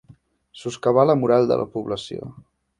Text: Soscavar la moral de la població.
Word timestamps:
Soscavar 0.61 1.05
la 1.11 1.17
moral 1.25 1.47
de 1.53 1.61
la 1.63 1.71
població. 1.77 2.35